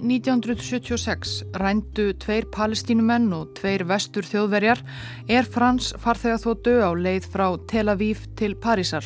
[0.00, 4.80] Í júni 1976 rændu tveir palestínumenn og tveir vestur þjóðverjar
[5.28, 9.04] er Frans farþegaþóttu á leið frá Tel Aviv til Parísar.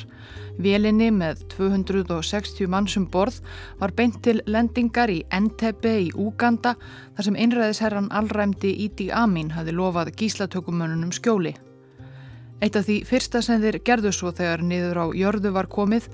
[0.54, 3.42] Vélinni með 260 mannsum borð
[3.80, 6.76] var beint til lendingar í Entebbe í Úganda
[7.16, 11.56] þar sem einræðisherran allræmdi Íti Amin hafi lofað gíslatökumönnunum skjóli.
[12.62, 16.06] Eitt af því fyrsta sem þeir gerðu svo þegar niður á jörðu var komið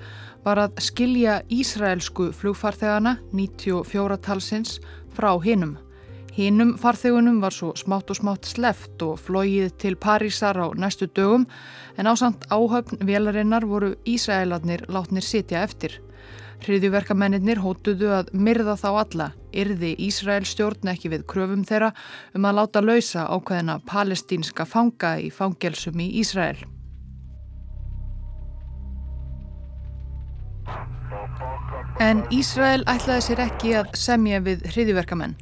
[0.45, 4.79] var að skilja Ísraelsku flugfarþegana 94 talsins
[5.13, 5.77] frá hinnum.
[6.31, 11.43] Hinnum farþegunum var svo smátt og smátt sleft og flóið til Parísar á næstu dögum
[11.99, 15.99] en ásand áhöfn velarinnar voru Ísraelarnir látnir sitja eftir.
[16.61, 21.89] Hriðjuverkamennir hótuðu að myrða þá alla, yrði Ísrael stjórn ekki við kröfum þeirra
[22.37, 26.61] um að láta lausa ákveðina palestínska fanga í fangelsum í Ísrael.
[32.01, 35.35] En Ísrael ætlaði sér ekki að semja við hriðiverkamenn.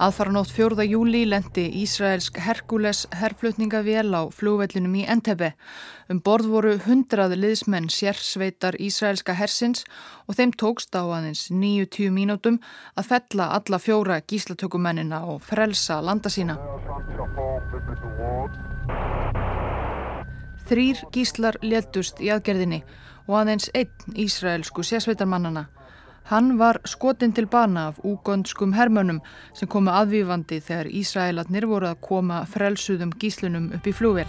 [0.00, 0.80] Aðfaranótt 4.
[0.88, 5.50] júli lendi Ísraelsk Herkules herflutningavél á flugvellinum í Entebbe.
[6.08, 9.84] Um borð voru hundrað liðsmenn sérsveitar Ísraelska hersins
[10.24, 12.56] og þeim tókst á aðeins 9-10 mínútum
[12.96, 16.56] að fella alla fjóra gíslatökumennina og frelsa landa sína.
[20.70, 22.80] Þrýr gíslar léttust í aðgerðinni
[23.28, 25.66] og aðeins einn Ísraelsku sérsveitarmannana.
[26.28, 29.20] Hann var skotin til bana af úgöndskum hermönum
[29.54, 34.28] sem komu aðvífandi þegar Ísraelatnir voru að koma frelsuðum gíslunum upp í flúvel.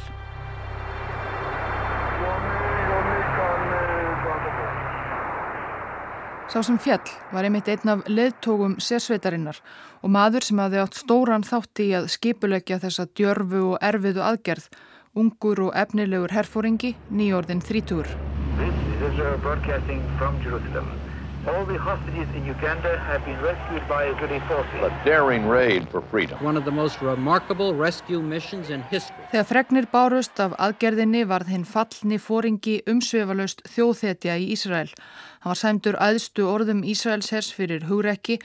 [6.52, 9.61] Sá sem fjall var einmitt einn af leðtógum sérsveitarinnar
[10.03, 14.66] og maður sem hafði átt stóran þátti í að skipulegja þessa djörfu og erfiðu aðgerð,
[15.16, 18.11] ungur og efnilegur herfóringi, nýjórðin þrítúr.
[18.58, 21.11] This is a broadcasting from Jerusalem.
[21.48, 24.80] All the hostages in Uganda have been rescued by Israeli forces.
[24.84, 26.38] A daring raid for freedom.
[26.44, 29.26] One of the most remarkable rescue missions in history.
[29.32, 34.92] Þegar fregnir bárust af aðgerðinni varð hinn fallni fóringi umsvefalaust þjóðþetja í Ísrael.
[35.42, 38.38] Hann var sæmdur aðstu orðum Ísraels hers fyrir hugrekki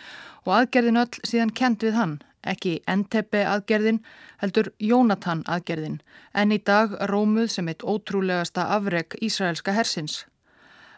[0.47, 2.15] og aðgerðin öll síðan kent við hann.
[2.49, 3.99] Ekki Entebbe aðgerðin,
[4.41, 6.01] heldur Jónatan aðgerðin.
[6.33, 10.23] En í dag rómuð sem eitt ótrúlegasta afreg Ísraelska hersins.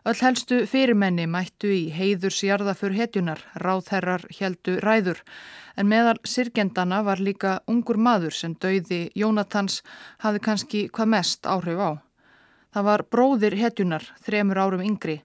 [0.06, 5.22] Öll helstu fyrirmenni mættu í heiðursjarðafur hetjunar, ráðherrar heldu ræður,
[5.76, 9.82] en meðal sirgendana var líka ungur maður sem dauði Jónatans
[10.22, 11.90] hafi kannski hvað mest áhrif á.
[12.74, 15.22] Það var bróðir hetjunar, þremur árum yngri.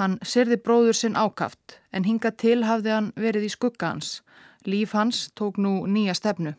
[0.00, 4.22] Hann sirði bróður sinn ákaft, en hinga til hafði hann verið í skugga hans.
[4.64, 6.54] Líf hans tók nú nýja stefnu.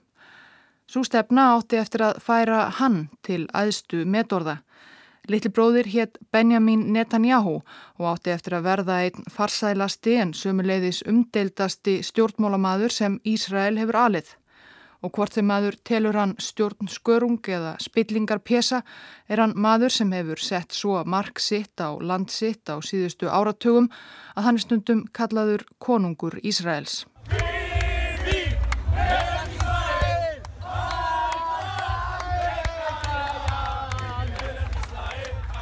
[0.87, 4.61] Sú stefna átti eftir að færa hann til aðstu metorða.
[5.27, 7.57] Littli bróðir hétt Benjamin Netanyahu
[7.99, 14.29] og átti eftir að verða einn farsælasti en sömuleiðis umdeildasti stjórnmálamaður sem Ísrael hefur alið.
[15.03, 18.81] Og hvort þeim maður telur hann stjórn skörung eða spillingar pjesa
[19.27, 23.91] er hann maður sem hefur sett svo mark sitt á land sitt á síðustu áratugum
[24.33, 27.03] að hann er stundum kallaður konungur Ísraels.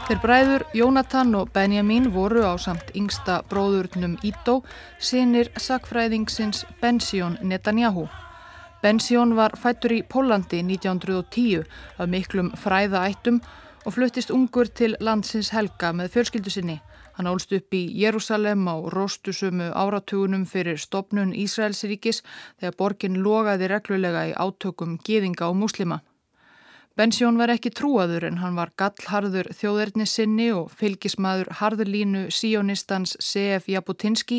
[0.05, 4.59] Þeir bræður Jónatan og Benjamin voru á samt yngsta bróðurnum Ító
[5.01, 8.03] sinir sakfræðingsins Bensjón Netanyahu.
[8.83, 11.65] Bensjón var fættur í Pólandi 1910
[11.97, 13.41] af miklum fræðaættum
[13.81, 16.79] og fluttist ungur til landsins Helga með fjölskyldu sinni.
[17.17, 22.21] Hann álst upp í Jérúsalem á róstusumu áratugunum fyrir stopnun Ísraelsríkis
[22.61, 26.03] þegar borgin logaði reglulega í átökum geðinga og muslima.
[26.95, 33.67] Bensjón var ekki trúaður en hann var gallharður þjóðerni sinni og fylgismadur harðurlínu síonistans C.F.
[33.67, 34.37] Jabotinski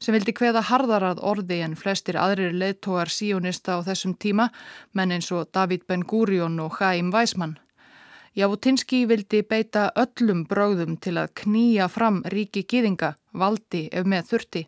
[0.00, 4.48] sem vildi hveða harðarað orði en flestir aðrir leðtógar síonista á þessum tíma
[4.96, 7.58] menn eins og David Ben Gurion og Chaim Weizmann.
[8.32, 14.64] Jabotinski vildi beita öllum bröðum til að knýja fram ríki gýðinga, valdi ef með þurfti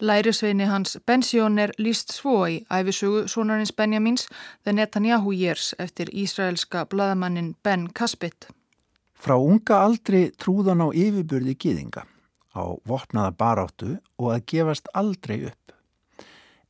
[0.00, 4.26] Lærisveini hans Bensjón er líst svo í æfisugu sonarins Benjamins
[4.64, 8.48] The Netanyahu Years eftir ísraelska bladamannin Ben Kasbit.
[9.16, 12.04] Frá unga aldri trúðan á yfirbyrði gýðinga,
[12.52, 15.72] á vopnaða baráttu og að gefast aldrei upp.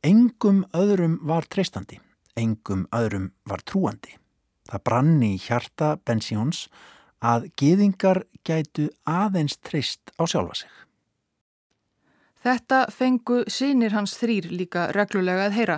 [0.07, 1.99] Engum öðrum var treystandi,
[2.37, 4.15] engum öðrum var trúandi.
[4.71, 6.69] Það branni í hjarta Bensjóns
[7.19, 10.86] að gýðingar gætu aðeins treyst á sjálfa sig.
[12.47, 15.77] Þetta fengu sínir hans þrýr líka reglulega að heyra.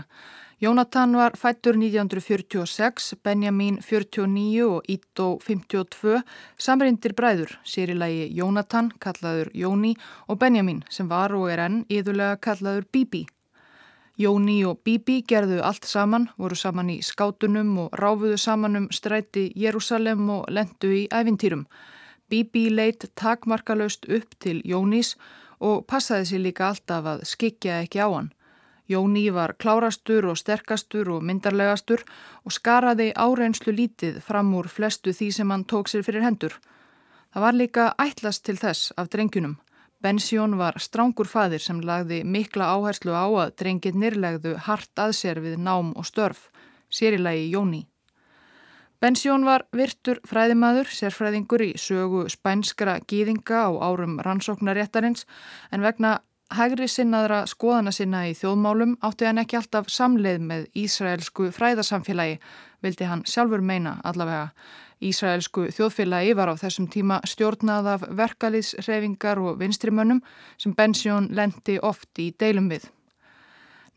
[0.61, 6.19] Jónatan var fættur 1946, Benjamin 49 og Ító 52,
[6.61, 9.95] samrindir bræður, sér í lagi Jónatan, kallaður Jóni
[10.29, 13.25] og Benjamin sem var og er enn íðulega kallaður Bibi.
[14.21, 19.49] Jóni og Bibi gerðu allt saman, voru saman í skátunum og ráfuðu saman um stræti
[19.57, 21.65] Jérúsalem og lendu í æfintýrum.
[22.29, 25.47] Bibi leitt takmarkalöst upp til Jónís og
[25.91, 28.33] passaði sér líka alltaf að skikja ekki á hann.
[28.89, 32.05] Jóni var klárastur og sterkastur og myndarlegastur
[32.45, 36.55] og skaraði áreinslu lítið fram úr flestu því sem hann tók sér fyrir hendur.
[37.35, 39.59] Það var líka ætlast til þess af drengjunum.
[40.01, 45.41] Bensjón var strángur fadir sem lagði mikla áherslu á að drengir nýrlegðu hart að sér
[45.45, 46.49] við nám og störf,
[46.89, 47.83] sérilagi Jóni.
[48.99, 55.23] Bensjón var virtur fræðimaður, sérfræðingur í sögu spænskra gýðinga á árum rannsóknaréttarins
[55.71, 56.17] en vegna
[56.51, 62.41] hægri sinnaðra skoðana sinna í þjóðmálum átti hann ekki alltaf samleið með Ísraelsku fræðasamfélagi,
[62.83, 64.51] vildi hann sjálfur meina allavega.
[64.99, 70.25] Ísraelsku þjóðfélagi var á þessum tíma stjórnað af verkalýðsrefingar og vinstrimönnum
[70.59, 72.91] sem Bensjón lendi oft í deilum við.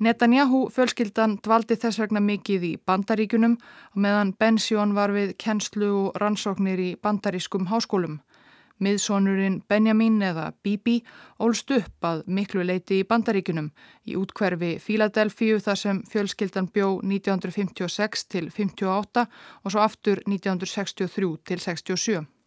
[0.01, 3.59] Netanyahu fjölskyldan dvaldi þess vegna mikið í bandaríkunum
[4.01, 8.15] meðan Bensjón var við kennslu og rannsóknir í bandarískum háskólum.
[8.81, 11.03] Miðsónurinn Benjamin eða Bibi
[11.38, 13.69] ólst upp að miklu leiti í bandaríkunum
[14.09, 21.62] í útkverfi Fíladelfíu þar sem fjölskyldan bjó 1956 til 58 og svo aftur 1963 til
[21.69, 22.40] 67.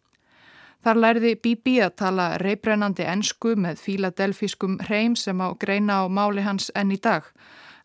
[0.85, 6.43] Þar læriði Bibi að tala reybrennandi ensku með fíladelfískum hreim sem á greina á máli
[6.45, 7.25] hans enn í dag.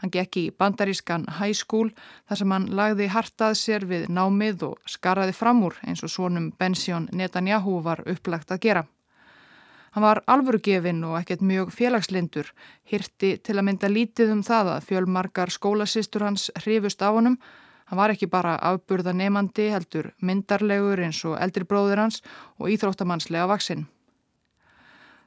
[0.02, 1.88] Hann gekk í bandarískan high school
[2.29, 6.50] þar sem hann lagði hartað sér við námið og skaraði fram úr eins og svonum
[6.61, 8.85] Bensjón Netanyahu var upplagt að gera.
[9.96, 12.53] Hann var alvörugefinn og ekkert mjög félagslindur,
[12.85, 17.41] hirti til að mynda lítið um það að fjölmarkar skólasistur hans hrifust af honum.
[17.90, 22.20] Hann var ekki bara afburða nefandi heldur myndarlegur eins og eldri bróður hans
[22.62, 23.88] og íþróttamannslega vaksinn.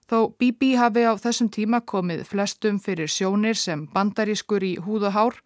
[0.08, 5.16] Þó Bibi hafi á þessum tíma komið flestum fyrir sjónir sem bandarískur í húð og
[5.18, 5.40] hár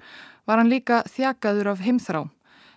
[0.46, 2.22] var hann líka þjakaður af heimþrá.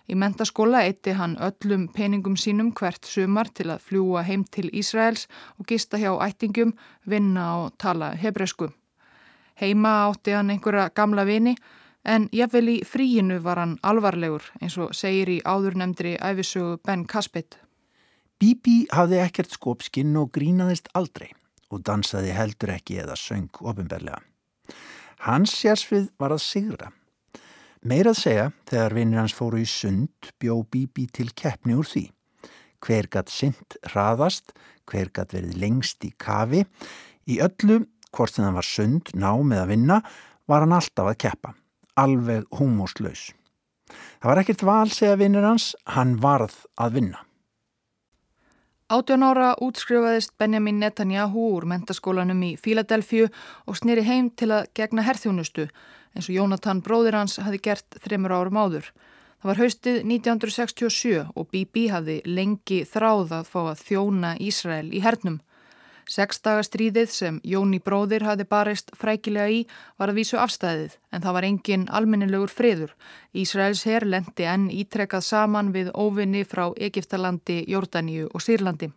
[0.09, 5.27] Í mentaskóla eitti hann öllum peningum sínum hvert sumar til að fljúa heim til Ísraels
[5.59, 6.73] og gista hjá ættingum,
[7.05, 8.71] vinna og tala hebresku.
[9.61, 11.53] Heima átti hann einhverja gamla vini
[12.03, 17.57] en jafnvel í fríinu var hann alvarlegur eins og segir í áðurnemndri æfisögu Ben Kaspit.
[18.41, 21.29] Bibi hafði ekkert skopskinn og grínaðist aldrei
[21.71, 24.19] og dansaði heldur ekki eða söng ofinberlega.
[25.21, 26.89] Hans sérsvið var að sigra.
[27.81, 32.07] Meirað segja, þegar vinnir hans fóru í sund, bjó Bibi til keppni úr því.
[32.81, 34.53] Hver gatt synd hraðast,
[34.89, 36.65] hver gatt verið lengst í kafi.
[37.29, 39.99] Í öllu, hvort sem það var sund, ná með að vinna,
[40.49, 41.53] var hann alltaf að keppa.
[42.01, 43.29] Alveg húmóslaus.
[44.21, 47.21] Það var ekkert val, segja vinnir hans, hann varð að vinna.
[48.91, 53.29] Átjón ára útskrifaðist Benjamin Netanyahu úr mentaskólanum í Fíladelfíu
[53.69, 55.69] og snýri heim til að gegna herþjónustu
[56.11, 58.89] eins og Jónatan bróðir hans hafi gert þreymur árum áður.
[59.41, 65.01] Það var haustið 1967 og Bibi hafi lengi þráð að fá að þjóna Ísrael í
[65.05, 65.39] hernum.
[66.11, 69.59] Sexdagastríðið sem Jóni bróðir hafi barist frækilega í
[70.01, 72.91] var að vísu afstæðið en það var engin almennilegur friður.
[73.31, 78.91] Ísraels herr lendi enn ítrekkað saman við óvinni frá Egiptalandi, Jórdaníu og Sýrlandi.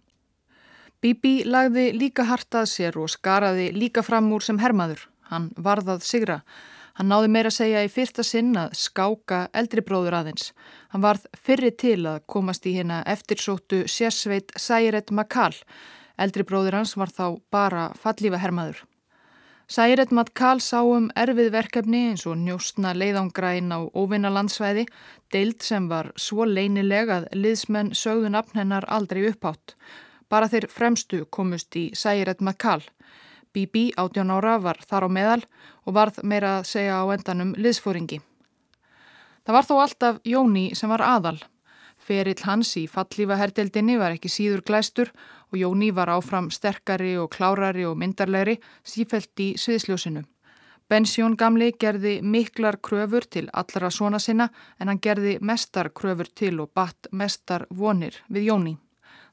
[1.05, 5.07] Bibi lagði líka hartað sér og skaraði líka fram úr sem hermaður.
[5.31, 6.43] Hann varðað sigra.
[6.99, 10.53] Hann náði meira að segja í fyrsta sinn að skáka eldri bróður aðeins.
[10.91, 15.53] Hann varð fyrri til að komast í hérna eftirsóttu sérsveit Særet Makal
[16.19, 18.85] Eldri bróður hans var þá bara fallífa hermaður.
[19.67, 24.85] Særet Matkal sá um erfið verkefni eins og njóstna leiðangræn á óvinna landsvæði,
[25.33, 29.73] deild sem var svo leinileg að liðsmenn sögðu nafn hennar aldrei uppátt.
[30.29, 32.83] Bara þeir fremstu komust í Særet Matkal.
[33.55, 35.43] Bibi, 18 ára, var þar á meðal
[35.87, 38.21] og varð meira að segja á endanum liðsfóringi.
[39.45, 41.39] Það var þó alltaf Jóni sem var aðal.
[42.05, 45.13] Ferill hans í fallífa herdeldinni var ekki síður glæstur
[45.55, 50.25] og Jóni var áfram sterkari og klárari og myndarlegri sífælt í sviðsljósinu.
[50.91, 54.49] Bensjón gamli gerði miklar kröfur til allra svona sinna
[54.81, 58.75] en hann gerði mestar kröfur til og batt mestar vonir við Jóni.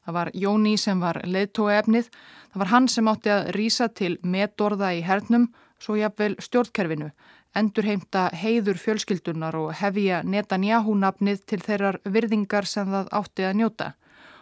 [0.06, 2.12] Það var Jóni sem var leðtói efnið,
[2.54, 5.50] það var hann sem átti að rýsa til metorða í hernum,
[5.82, 7.10] svo jafnvel stjórnkerfinu,
[7.56, 13.92] endurheimta heiður fjölskyldunar og hefja Netanyahu nafnið til þeirrar virðingar sem það átti að njóta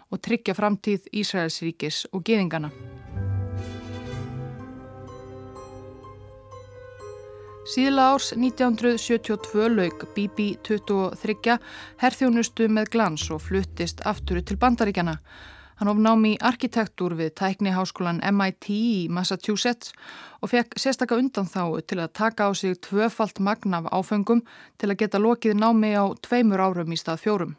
[0.10, 2.72] og tryggja framtíð Ísraelsríkis og geðingana.
[7.70, 11.60] Síðla árs 1972 laug Bibi 23
[12.01, 15.20] herþjónustu með glans og fluttist afturu til bandaríkjana.
[15.78, 19.94] Hann hóf námi í arkitektúr við tækniháskólan MIT í Massachusetts
[20.42, 24.42] og fekk sérstakka undan þá til að taka á sig tvöfalt magna af áfengum
[24.82, 27.54] til að geta lokið námi á tveimur árum í stað fjórum.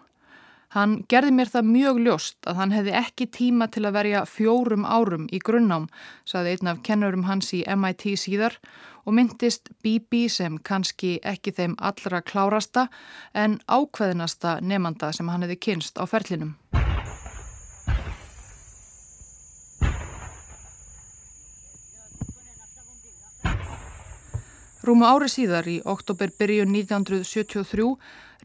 [0.71, 4.85] Hann gerði mér það mjög ljóst að hann hefði ekki tíma til að verja fjórum
[4.87, 5.89] árum í grunnám,
[6.23, 8.55] saði einn af kennurum hans í MIT síðar
[9.03, 12.87] og myndist Bibi sem kannski ekki þeim allra klárasta
[13.35, 16.55] en ákveðinasta nefnanda sem hann hefði kynst á ferlinum.
[24.81, 27.85] Rúmu ári síðar í oktober byrjun 1973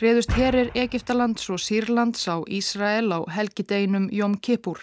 [0.01, 4.82] reðust herir Egiptalands og Sýrlands á Ísrael á helgideginum Jóm Kippur.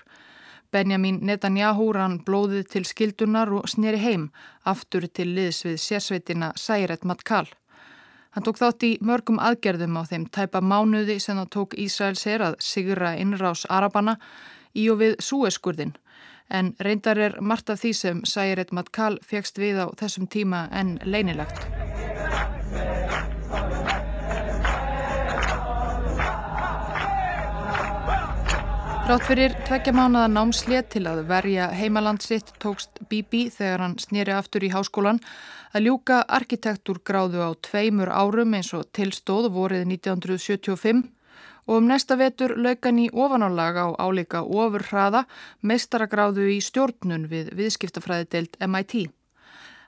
[0.73, 4.31] Benjamin Netanyahu rann blóðið til skildunar og sneri heim
[4.65, 7.45] aftur til liðs við sérsveitina Særet Matkal.
[8.33, 12.47] Hann tók þátt í mörgum aðgerðum á þeim tæpa mánuði sem það tók Ísrael sér
[12.49, 14.17] að sigra innrás Arabana
[14.73, 15.93] í og við Súeskurðin
[16.53, 20.99] en reyndar er margt af því sem Særit Matkal fegst við á þessum tíma en
[21.05, 21.65] leinilegt.
[29.03, 34.33] Rátt fyrir tveggja mánada námslið til að verja heimaland sitt tókst Bibi þegar hann snýri
[34.37, 35.19] aftur í háskólan
[35.75, 41.03] að ljúka arkitektúrgráðu á tveimur árum eins og tilstóð vorið 1975
[41.67, 45.25] og um næsta vetur laukan í ofanálaga á álíka ofur hraða
[45.63, 49.11] meistaragráðu í stjórnun við viðskiptafræði deilt MIT.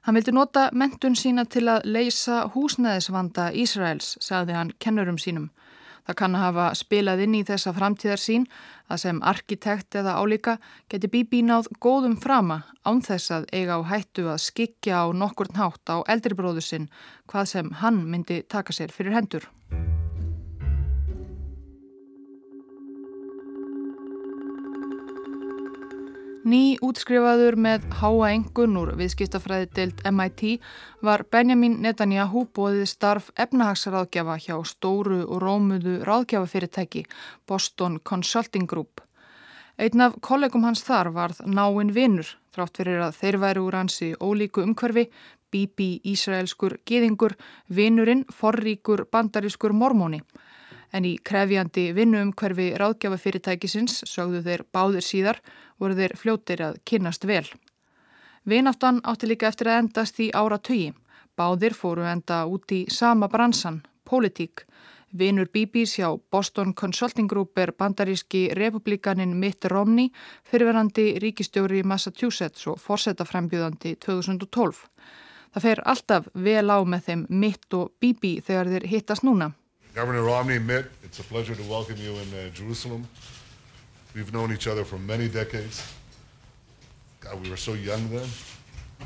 [0.04, 5.48] Hann vildi nota mentun sína til að leysa húsnæðisvanda Ísraels, sagði hann kennurum sínum.
[6.04, 8.44] Það kann að hafa spilað inn í þessa framtíðar sín
[8.92, 10.58] að sem arkitekt eða álíka
[10.92, 15.56] geti Bibi náð góðum frama án þess að eiga á hættu að skikja á nokkurn
[15.56, 16.90] hátt á eldribróðu sinn
[17.24, 19.48] hvað sem hann myndi taka sér fyrir hendur.
[26.44, 30.42] Ný útskrifaður með háa engun úr viðskiptafræði deilt MIT
[31.00, 37.06] var Benjamin Netanyahu bóðið starf efnahagsraðgjafa hjá stóru og rómuðu ráðgjafafyrirtæki
[37.48, 39.00] Boston Consulting Group.
[39.80, 44.12] Einn af kollegum hans þar varð náinn vinnur, þrátt fyrir að þeir væri úr hansi
[44.20, 45.08] ólíku umhverfi,
[45.48, 47.38] bíbi ísraelskur geðingur,
[47.72, 50.20] vinnurinn forríkur bandarískur mormóni
[50.94, 55.40] en í krefjandi vinnuumhverfi ráðgjafafyrirtækisins, sögðu þeir báðir síðar,
[55.82, 57.46] voru þeir fljóttir að kynnast vel.
[58.46, 60.92] Vináttan átti líka eftir að endast í ára tögi.
[61.34, 64.66] Báðir fóru enda út í sama bransan, politík.
[65.14, 70.10] Vinur Bíbís hjá Boston Consulting Group er bandaríski republikanin Mitt Romney,
[70.42, 74.82] fyrirverandi ríkistjóri Massachusetts og fórsetafrembjöðandi 2012.
[75.54, 79.52] Það fer alltaf vel á með þeim Mitt og Bíbí þegar þeir hittast núna.
[79.94, 83.06] Governor Romney, Mitt, it's a pleasure to welcome you in uh, Jerusalem.
[84.12, 85.86] We've known each other for many decades.
[87.20, 88.26] God, we were so young then.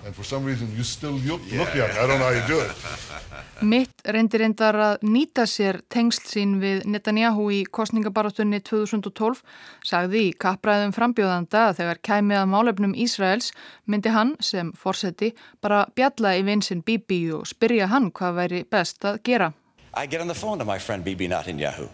[0.07, 1.59] And for some reason you still look, yeah.
[1.59, 1.91] look young.
[1.91, 2.73] I don't know how you do it.
[3.61, 9.45] Mitt reyndir reyndar að nýta sér tengsl sín við Netanyahu í kostningabarátunni 2012
[9.85, 13.53] sagði í kappræðum frambjóðanda að þegar kæmið að málefnum Ísraels
[13.85, 19.05] myndi hann sem fórseti bara bjalla í vinsinn Bibi og spyrja hann hvað væri best
[19.05, 19.53] að gera.
[19.99, 21.89] I get on the phone to my friend Bibi Netanyahu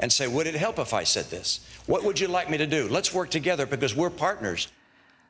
[0.00, 1.60] and say, would it help if I said this?
[1.86, 2.88] What would you like me to do?
[2.88, 4.68] Let's work together because we're partners.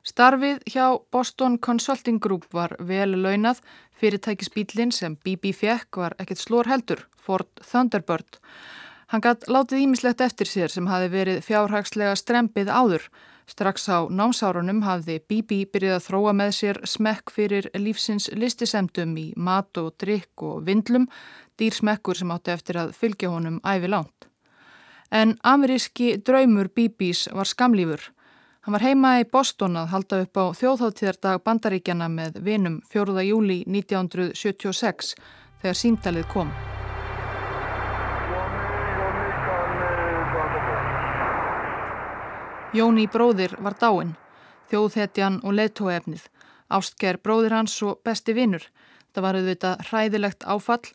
[0.06, 3.58] Starfið hjá Boston Consulting Group var vel launað.
[3.98, 8.38] Fyrirtækisbílinn sem Bibi fekk var ekkert slór heldur, Ford Thunderbird.
[9.10, 13.10] Hann gætt látið ímislegt eftir sér sem hafi verið fjárhagslega strempið áður.
[13.50, 19.26] Strax á námsárunum hafði Bibi byrjað að þróa með sér smekk fyrir lífsins listisemdum í
[19.36, 21.08] mat og drikk og vindlum
[21.58, 24.28] dýrsmekkur sem átti eftir að fylgja honum æfi lánt.
[25.10, 28.12] En ameríski draumur Bibis var skamlífur.
[28.62, 33.24] Hann var heima í Boston að halda upp á þjóðháttíðardag bandaríkjana með vinum 4.
[33.26, 35.16] júli 1976
[35.62, 36.54] þegar símtalið kom.
[42.70, 44.12] Jóni bróðir var dáin,
[44.70, 46.28] þjóðhetjan og leðtóefnið,
[46.70, 48.62] ástker bróðir hans og besti vinnur.
[49.10, 50.92] Það var auðvitað hræðilegt áfall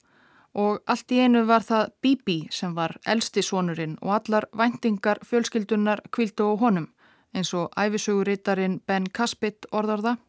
[0.56, 6.06] og allt í einu var það Bibi sem var elsti sonurinn og allar væntingar fjölskyldunar
[6.16, 6.88] kvildu á honum
[7.36, 10.24] eins og æfisögurítarin Ben Caspit orðar það.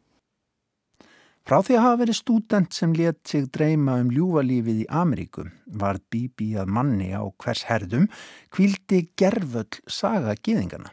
[1.47, 5.47] Frá því að hafa verið stúdent sem let sig dreyma um ljúvalífið í Ameríku
[5.79, 8.11] var Bibi að manni á hvers herðum
[8.51, 10.91] kvildi gerföll saga gýðingana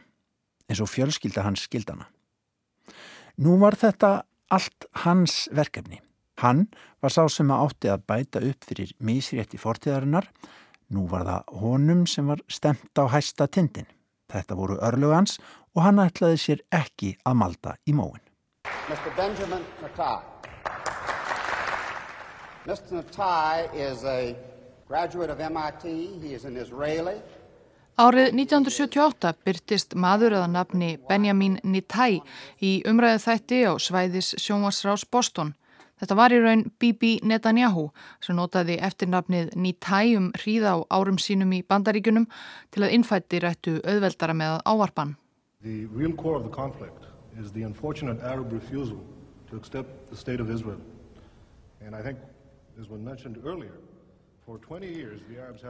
[0.68, 2.08] eins og fjölskylda hans skildana.
[3.40, 4.22] Nú var þetta
[4.54, 6.00] allt hans verkefni.
[6.42, 6.66] Hann
[7.02, 10.26] var sá sem að átti að bæta upp fyrir mísrétti fortíðarinnar.
[10.94, 13.86] Nú var það honum sem var stemt á hæsta tindin.
[14.30, 15.38] Þetta voru örlugans
[15.74, 18.22] og hann ætlaði sér ekki að malda í móin.
[18.88, 19.10] Mr.
[19.16, 20.22] Benjamin Natai.
[22.66, 22.98] Mr.
[22.98, 24.36] Natai is a
[24.88, 25.84] graduate of MIT.
[26.22, 27.20] He is an Israeli.
[27.94, 32.24] Árið 1978 byrtist maður eða nafni Benjamin Nitai
[32.58, 35.52] í umræðu þætti á svæðis sjónvarsrás Boston.
[36.02, 37.84] Þetta var í raun Bibi Netanyahu
[38.18, 42.26] sem notaði eftirnafnið Nitai um hríða á árum sínum í bandaríkunum
[42.74, 45.14] til að innfætti rættu auðveldara með ávarpan.
[45.62, 47.06] The real core of the conflict
[47.38, 48.98] is the unfortunate Arab refusal
[49.50, 50.82] to accept the state of Israel.
[51.78, 52.18] And I think,
[52.74, 53.78] as was mentioned earlier,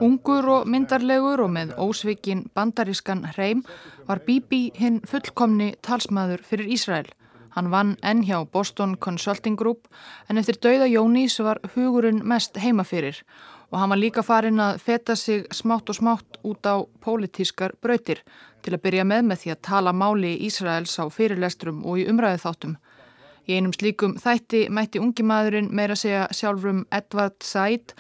[0.03, 3.61] Ungur og myndarlegur og með ósvikin bandarískan hreim
[4.09, 7.11] var Bibi hinn fullkomni talsmaður fyrir Ísrael.
[7.55, 9.87] Hann vann enn hjá Boston Consulting Group
[10.29, 13.21] en eftir dauða Jónís var hugurinn mest heima fyrir
[13.71, 18.25] og hann var líka farin að feta sig smátt og smátt út á pólitískar brautir
[18.63, 22.43] til að byrja með með því að tala máli Ísraels á fyrirlestrum og í umræðu
[22.43, 22.77] þáttum.
[23.45, 27.93] Í einum slíkum þætti mætti ungi maðurinn meira segja sjálfrum Edvard Said,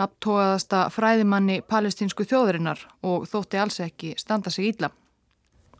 [0.00, 4.90] nafntóaðasta fræðimanni palestinsku þjóðurinnar og þótti alls ekki standa sig ílla.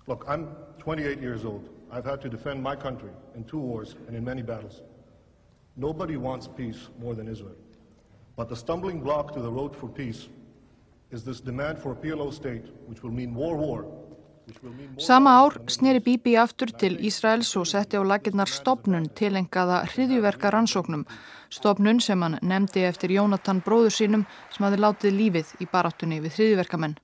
[0.07, 0.49] Look, I'm
[0.85, 1.71] 28 years old.
[1.91, 4.83] I've had to defend my country in two wars and in many battles.
[5.77, 7.57] Nobody wants peace more than Israel.
[8.37, 10.29] But the stumbling block to the road for peace
[11.11, 13.87] is this demand for a PLO state, which will mean more war.
[14.99, 21.03] Sama ár sneri Bibi aftur til Ísraels og setti á laginnar stopnun tilengaða hriðjuverka rannsóknum.
[21.51, 24.23] Stopnun sem hann nefndi eftir Jónatan bróður sínum
[24.55, 26.97] sem hafi látið lífið í baráttunni við hriðjuverkamenn.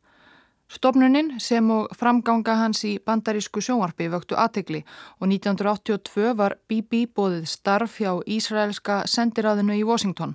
[0.73, 4.85] Stopnunin sem og framganga hans í bandarísku sjónvarpi vöktu aðtegli
[5.19, 10.33] og 1982 var Bibi bóðið starf hjá Ísraelska sendiráðinu í Washington.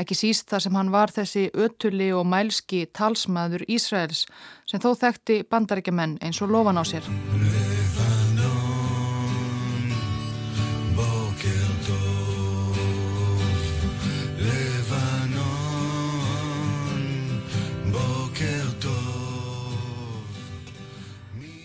[0.00, 4.24] Ekki síst þar sem hann var þessi ötuli og mælski talsmaður Ísraels
[4.68, 7.04] sem þó þekkti bandaríkjaman eins og lofan á sér.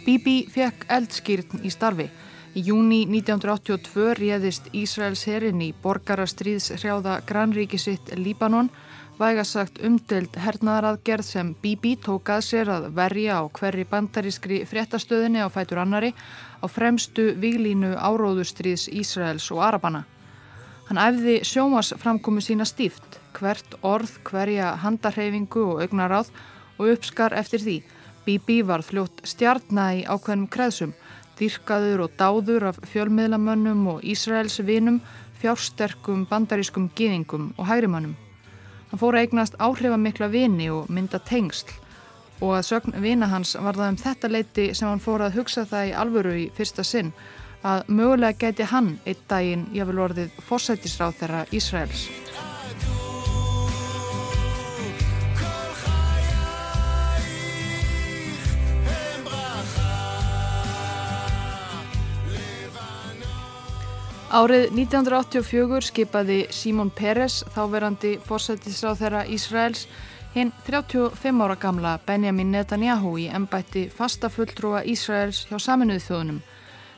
[0.08, 2.06] Bibi fekk eldskýrn í starfi.
[2.58, 8.72] Í júni 1982 réðist Ísraels herin í borgarastríðshrjáða grannríki sitt Líbanon,
[9.20, 15.54] vægasagt umdelt hernaðaraðgerð sem Bibi tók að sér að verja á hverri bandarískri fréttastöðinni á
[15.54, 16.16] fætur annari
[16.58, 20.08] á fremstu viglínu áróðustríðs Ísraels og Arabana.
[20.90, 26.34] Hann æfði sjómas framkomi sína stíft, hvert orð, hverja handarhefingu og augnaráð
[26.80, 27.78] og uppskar eftir því.
[28.26, 30.98] Bibi var fljótt stjarnæ í ákveðnum kreðsum,
[31.40, 35.02] dyrkaður og dáður af fjölmiðlamönnum og Ísraels vinum,
[35.42, 38.16] fjársterkum bandarískum gýðingum og hægrimannum.
[38.90, 41.74] Hann fór að eignast áhrifamikla vini og mynda tengsl
[42.42, 45.66] og að sögn vina hans var það um þetta leiti sem hann fór að hugsa
[45.66, 47.12] það í alvöru í fyrsta sinn
[47.66, 52.08] að mögulega geti hann eitt daginn jáfnvel orðið fórsættisráð þeirra Ísraels.
[64.28, 69.86] Árið 1984 skipaði Simon Peres, þáverandi fórsættisráð þeirra Ísraels,
[70.34, 76.42] hinn 35 ára gamla Benjamin Netanyahu í ennbætti fastafulltrúa Ísraels hjá saminuð þjóðunum.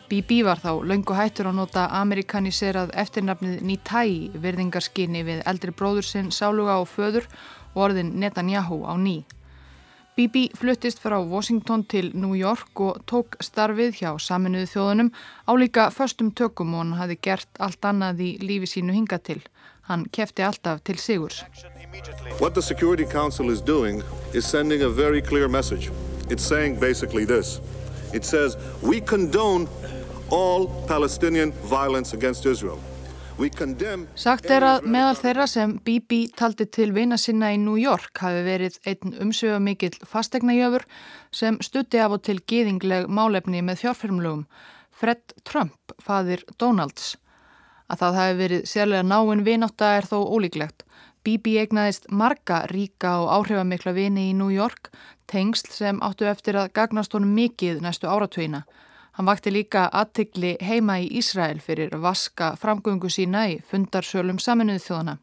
[0.10, 6.34] Bibi var þá laungu hættur að nota amerikaniserað eftirnafnið Nitai verðingarskinni við eldri bróður sinn
[6.34, 7.30] Sáluga og föður
[7.76, 9.20] og orðin Netanyahu á ný.
[10.20, 15.12] Bibi fluttist frá Washington til New York og tók starfið hjá saminuðu þjóðunum
[15.48, 19.40] álíka förstum tökum og hann hafi gert allt annað í lífi sínu hinga til.
[19.88, 21.40] Hann kefti alltaf til sigurs.
[22.42, 24.04] What the Security Council is doing
[24.34, 25.90] is sending a very clear message.
[26.30, 27.62] It's saying basically this.
[28.14, 29.70] It says we condone
[30.30, 32.80] all Palestinian violence against Israel.
[33.40, 38.42] Sagt er að meðal þeirra sem Bibi taldi til vina sinna í New York hafi
[38.44, 40.84] verið einn umsöfa mikill fastegnajöfur
[41.32, 44.42] sem stutti af og til geðingleg málefni með fjárfyrmlugum,
[44.92, 47.14] Fred Trump, fadir Donalds.
[47.88, 50.84] Að það hafi verið sérlega náinn vináta er þó ólíklegt.
[51.24, 54.92] Bibi eignaðist marga ríka og áhrifamikla vini í New York,
[55.32, 58.66] tengsl sem áttu eftir að gagnast honum mikið næstu áratvína.
[59.20, 65.16] Hann vakti líka aðtikli heima í Ísrael fyrir vaska framgöngu sína í fundarsölum saminuð þjóðana.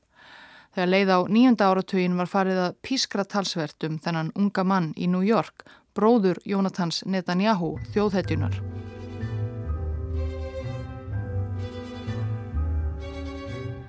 [0.77, 5.09] Þegar leið á nýjunda áratugin var farið að pískra talsvert um þennan unga mann í
[5.09, 5.65] New York,
[5.97, 8.61] bróður Jónatans Netanyahu, þjóðhetjunar.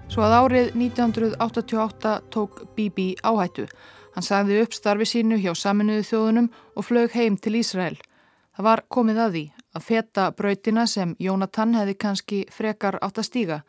[0.08, 3.68] Svo að árið 1988 tók Bibi áhættu.
[4.16, 7.98] Hann sagði upp starfi sínu hjá saminuðu þjóðunum og flög heim til Ísrael.
[8.56, 13.28] Það var komið að því að feta brautina sem Jónatan hefði kannski frekar átt að
[13.30, 13.60] stíga.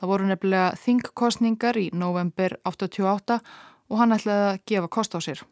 [0.00, 3.38] Það voru nefnilega þingkostningar í november 88
[3.88, 5.42] og hann ætlaði að gefa kost á sér.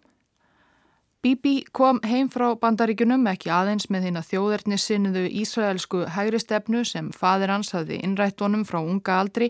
[1.25, 7.49] Bibi kom heim frá bandaríkunum ekki aðeins með þína þjóðernissinniðu Ísraelsku hægri stefnu sem fadir
[7.49, 9.49] hans hafði innrætt honum frá unga aldri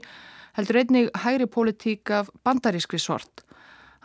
[0.54, 3.42] heldur einnig hægri politík af bandarískri sort.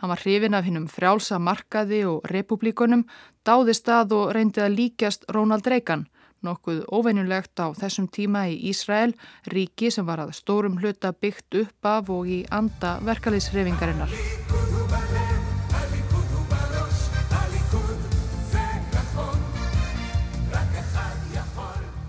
[0.02, 3.04] Hann var hrifin af hinnum frjálsa markaði og republikunum,
[3.46, 6.08] dáði stað og reyndi að líkjast Ronald Reagan
[6.46, 9.14] nokkuð óveinulegt á þessum tíma í Ísrael,
[9.52, 14.14] ríki sem var að stórum hluta byggt upp af og í anda verkaliðsrefingarinnar.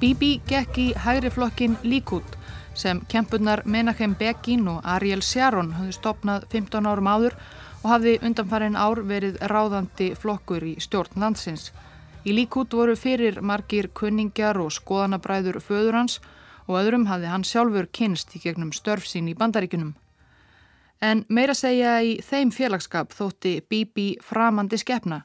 [0.02, 2.38] Bibi gekk í hægri flokkin Líkút
[2.74, 7.36] sem kempunar Menachem Begin og Ariel Sharon hafði stopnað 15 árum áður
[7.84, 11.70] og hafði undanfærin ár verið ráðandi flokkur í stjórn landsins.
[12.22, 16.20] Í líkút voru fyrir margir kuningjar og skoðanabræður föður hans
[16.68, 19.96] og öðrum hafði hann sjálfur kynst í gegnum störf sín í bandaríkunum.
[21.02, 25.24] En meira segja í þeim félagskap þótti Bibi framandi skefna.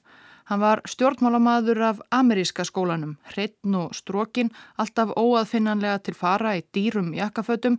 [0.48, 4.48] Hann var stjórnmálamadur af ameríska skólanum, hreitn og strókin,
[4.80, 7.76] alltaf óaðfinnanlega til fara í dýrum jakkafötum,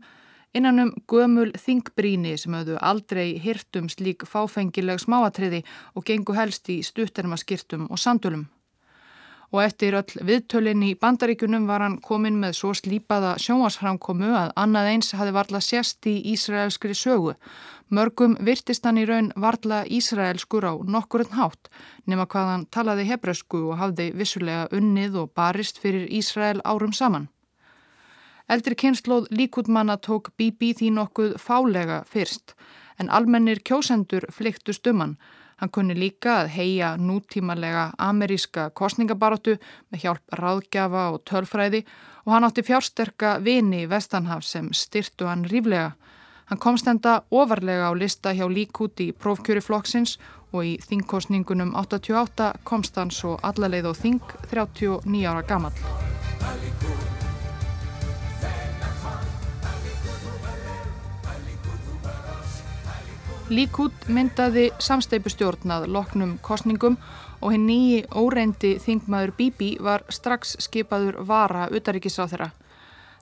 [0.53, 5.63] innan um gömul þingbríni sem höfðu aldrei hirtum slík fáfengileg smáatriði
[5.95, 8.45] og gengu helst í stuttermaskirtum og sandulum
[9.51, 14.89] og eftir öll viðtölinn í bandaríkunum var hann komin með svo slípaða sjónvarsframkomu að annað
[14.91, 17.37] eins hafi varla sérst í Ísraelskri sögu.
[17.87, 21.71] Mörgum virtist hann í raun varla Ísraelskur á nokkurinn hátt
[22.05, 27.29] nema hvað hann talaði hebræsku og hafði vissulega unnið og barist fyrir Ísrael árum saman.
[28.47, 32.55] Eldri kynnslóð líkutmanna tók Bibi því nokkuð fálega fyrst
[32.99, 35.17] en almennir kjósendur flyktust um hann
[35.57, 39.55] Hann kunni líka að heia nútímalega ameríska kostningabaróttu
[39.89, 41.81] með hjálp ráðgjafa og tölfræði
[42.25, 45.95] og hann átti fjársterka vini í Vestanhaf sem styrtu hann ríflega.
[46.47, 50.17] Hann komst enda ofarlega á lista hjá líkúti í prófkjöri flokksins
[50.53, 57.16] og í þingkostningunum 88 komst hann svo allaleið á þing 39 ára gammal.
[63.47, 66.97] Líkút myndaði samsteipustjórnað loknum kostningum
[67.39, 72.49] og hinn nýji óreyndi þingmaður Bibi var strax skipaður vara utaríkisráð þeirra.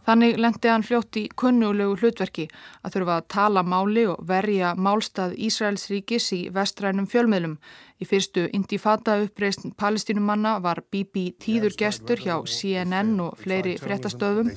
[0.05, 2.47] Þannig lendi hann fljótt í kunnulegu hlutverki
[2.81, 7.57] að þurfa að tala máli og verja málstað Ísraels ríkis í vestrænum fjölmiðlum.
[8.01, 14.49] Í fyrstu indifata uppreist palestinumanna var Bibi tíður gestur hjá CNN og fleiri frettastöðum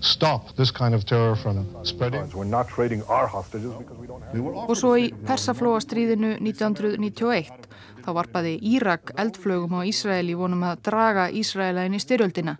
[0.00, 2.30] stop this kind of terror from spreading.
[2.34, 4.68] We're not trading our hostages because we don't have...
[4.68, 7.68] Og svo í Persaflóastríðinu 1991
[8.04, 12.56] þá varpaði Írak eldflögum á Ísraeli vonum að draga Ísraela inn í styrjöldina.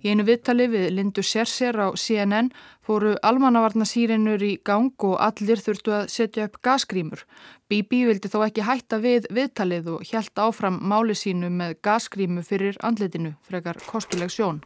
[0.00, 2.48] Í einu viðtali við Lindu Serser á CNN
[2.86, 7.26] fóru almannavarnasýrinur í gang og allir þurftu að setja upp gasgrímur.
[7.68, 12.80] Bibi vildi þó ekki hætta við viðtalið og hjælt áfram máli sínu með gasgrímu fyrir
[12.82, 14.64] andletinu, frekar kostuleg sjón.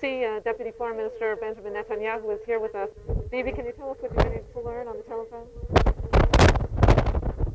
[0.00, 0.40] See, uh.
[3.30, 3.52] Bibi?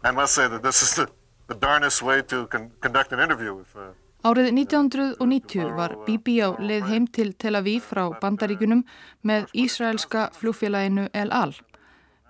[0.04, 1.10] I must say that this is the,
[1.48, 3.76] the darnest way to con conduct an interview with...
[3.76, 8.82] Uh, Árið 1990 var Bibi á leið heim til Tel Aviv frá Bandaríkunum
[9.22, 11.54] með Ísraelska flugfélaginu El Al.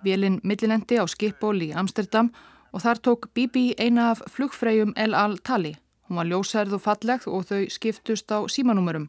[0.04, 2.28] Vélinn millilendi á skipból í Amsterdam
[2.76, 5.78] og þar tók Bibi eina af flugfreyjum El Al tali.
[6.08, 9.08] Hún var ljósærð og fallegð og þau skiptust á símanúmurum.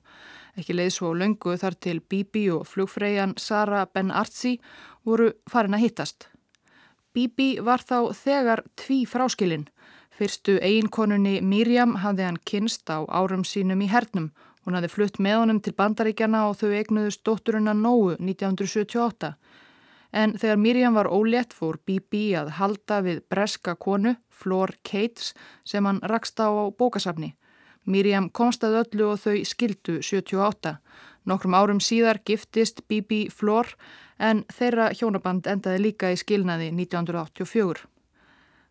[0.56, 4.56] Ekki leið svo löngu þar til Bibi og flugfreyjan Sara Ben Artzi
[5.04, 6.30] voru farin að hittast.
[7.12, 9.68] Bibi var þá þegar tví fráskilinn.
[10.20, 14.26] Fyrstu eiginkonunni Miriam hafði hann kynst á árum sínum í hernum.
[14.68, 19.30] Hún hafði flutt með honum til bandaríkjana og þau eignuðust dótturuna Nóu 1978.
[20.12, 25.30] En þegar Miriam var ólétt fór Bibi að halda við breska konu, Flor Cates,
[25.64, 27.30] sem hann rakst á bókasafni.
[27.88, 30.74] Miriam komst að öllu og þau skildu 78.
[31.32, 33.72] Nokkrum árum síðar giftist Bibi Flor
[34.20, 37.88] en þeirra hjónaband endaði líka í skilnaði 1984.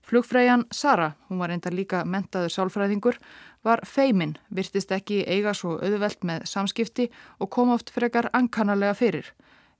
[0.09, 3.18] Flugfræjan Sara, hún var enda líka mentaður sálfræðingur,
[3.64, 9.29] var feimin, virtist ekki eiga svo auðvelt með samskipti og kom oft frekar ankanalega fyrir.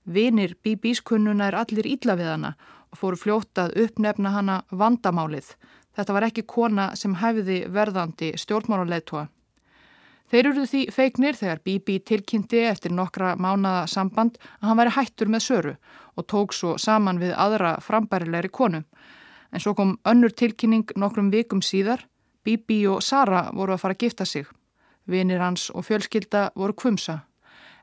[0.05, 2.53] Vinir Bíbís kunnuna er allir ílla við hana
[2.91, 5.49] og fóru fljótað uppnefna hana vandamálið.
[5.97, 9.27] Þetta var ekki kona sem hæfiði verðandi stjórnmáluleitua.
[10.29, 15.33] Þeir eru því feiknir þegar Bíbí tilkynnti eftir nokkra mánada samband að hann væri hættur
[15.33, 15.77] með söru
[16.13, 18.83] og tók svo saman við aðra frambærilegri konu.
[19.53, 22.05] En svo kom önnur tilkynning nokkrum vikum síðar.
[22.43, 24.45] Bibi og Sara voru að fara að gifta sig.
[25.09, 27.23] Vinir hans og fjölskylda voru kvumsa.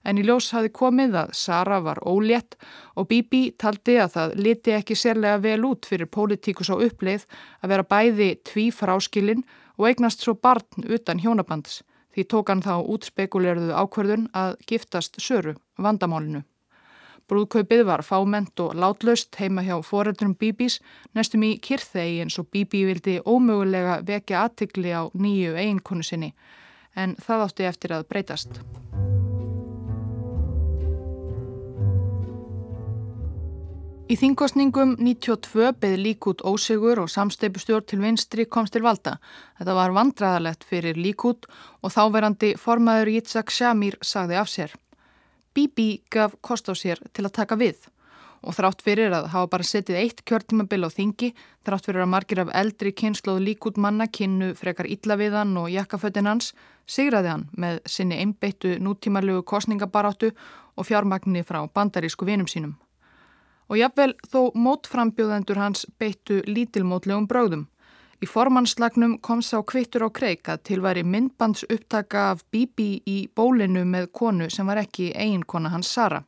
[0.07, 2.55] En í ljós hafi komið að Sara var ólétt
[2.95, 7.27] og Bibi taldi að það liti ekki sérlega vel út fyrir pólitíkus á uppleið
[7.61, 9.43] að vera bæði tví fráskilin
[9.77, 11.83] og eignast svo barn utan hjónabands.
[12.15, 16.47] Því tók hann þá útspekuleruðu ákverðun að giftast Söru, vandamálinu.
[17.27, 20.79] Brúðkaupið var fáment og látlaust heima hjá foreldrum Bibis
[21.19, 26.31] næstum í kyrþegi eins og Bibi vildi ómögulega vekja aðtikli á nýju eiginkonu sinni
[26.95, 28.61] en það átti eftir að breytast.
[34.07, 39.17] Í þingosningum 92 beði líkút ósegur og samsteipustjórn til vinstri komst til valda.
[39.59, 41.51] Þetta var vandraðalegt fyrir líkút
[41.83, 44.77] og þáverandi formaður Yitzhak Shamir sagði af sér.
[45.57, 47.89] Bibi gaf kost á sér til að taka við
[48.47, 51.33] og þrátt fyrir að hafa bara setið eitt kjörtímabil á þingi,
[51.67, 55.73] þrátt fyrir að margir af eldri kynnslóð líkút manna kynnu frekar illa við hann og
[55.73, 56.53] jakkafötin hans,
[56.87, 60.35] sigraði hann með sinni einbeittu nútímarlegu kostningabaráttu
[60.77, 62.77] og fjármagnni frá bandarísku vinum sínum
[63.67, 67.67] og jafnvel þó mótframbjóðendur hans beittu lítilmótlegum bröðum.
[68.17, 73.83] Í formannslagnum kom sá kvittur á kreik að tilværi myndbands upptaka af Bibi í bólinu
[73.85, 76.23] með konu sem var ekki eiginkona hans Sara.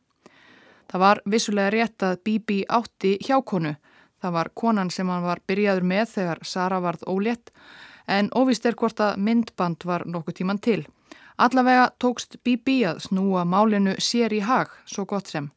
[0.88, 3.72] Það var vissulega rétt að Bibi átti hjákonu.
[4.20, 7.52] Það var konan sem hann var byrjaður með þegar Sara varð ólétt
[8.08, 10.82] en óvist er hvort að myndband var nokkuð tíman til.
[11.38, 15.48] Allavega tókst Bibi að snúa málinu sér í hag, svo gott sem.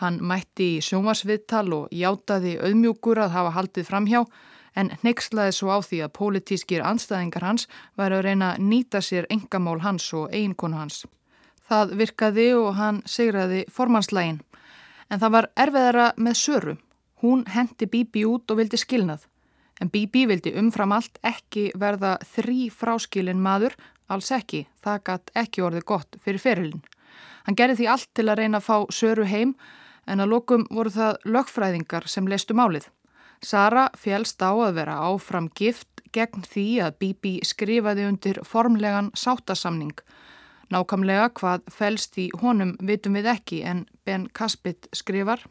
[0.00, 4.24] Hann mætti í sjómasviðtal og játaði auðmjúkur að hafa haldið framhjá
[4.76, 9.28] en neykslaði svo á því að pólitískir anstæðingar hans væri að reyna að nýta sér
[9.30, 11.04] engamál hans og eiginkonu hans.
[11.66, 14.42] Það virkaði og hann segraði formanslægin.
[15.10, 16.76] En það var erfiðara með Söru.
[17.22, 19.26] Hún hendi Bibi út og vildi skilnað.
[19.80, 23.74] En Bibi vildi umfram allt ekki verða þrý fráskilin maður
[24.06, 26.82] Alls ekki, það gætt ekki orðið gott fyrir ferilin.
[27.46, 29.56] Hann gerði því allt til að reyna að fá Söru heim
[30.06, 32.86] en að lokum voru það lögfræðingar sem leistu málið.
[33.42, 39.96] Sara félst á að vera áfram gift gegn því að Bibi skrifaði undir formlegan sáttasamning.
[40.72, 45.44] Nákamlega hvað fælst í honum vitum við ekki en Ben Kaspit skrifar.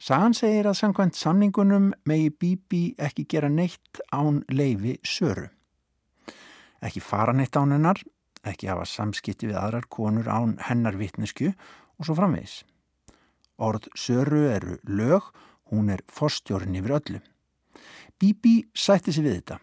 [0.00, 5.50] Sagan segir að samkvæmt samningunum megi Bibi ekki gera neitt án leifi Söru
[6.84, 8.00] ekki fara neitt án hennar,
[8.46, 12.62] ekki hafa samskipti við aðrar konur án hennar vittnesku og svo framvegis.
[13.60, 15.28] Orð Söru eru lög,
[15.70, 17.20] hún er forstjórn yfir öllu.
[18.20, 19.60] Bibi sætti sig við þetta.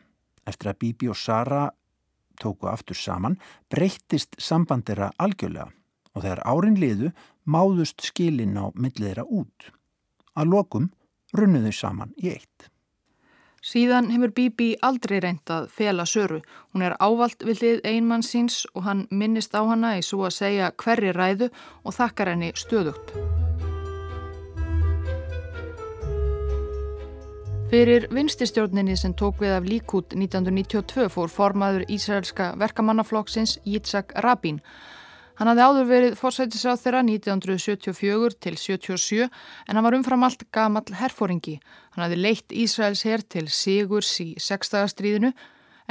[0.47, 1.67] Eftir að Bibi og Sara
[2.41, 3.37] tóku aftur saman,
[3.69, 5.71] breyttist sambandera algjörlega
[6.13, 7.11] og þegar árin liðu
[7.45, 9.69] máðust skilin á milliðra út.
[10.37, 10.89] Að lokum
[11.37, 12.69] runnuðu saman í eitt.
[13.67, 16.39] Síðan hefur Bibi aldrei reynd að fela Söru.
[16.71, 20.37] Hún er ávalt við hlið einmann síns og hann minnist á hana í svo að
[20.37, 21.51] segja hverri ræðu
[21.83, 23.13] og þakkar henni stöðugt.
[27.67, 34.61] Fyrir vinstistjórninni sem tók við af líkút 1992 fór formaður Ísraelska verkamannaflokksins Yitzhak Rabin.
[35.35, 40.87] Hann hafði áður verið fórsættisáð þeirra 1974 til 77 en hann var umfram allt gamal
[40.95, 41.57] herfóringi.
[41.91, 45.35] Hann hafði leitt Ísraels her til Sigurs í sextagastríðinu